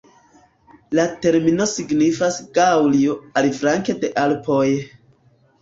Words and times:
La 0.99 1.03
termino 1.25 1.67
signifas 1.73 2.39
"Gaŭlio 2.59 3.19
aliflanke 3.43 3.97
de 4.03 4.13
Alpoj". 4.23 4.67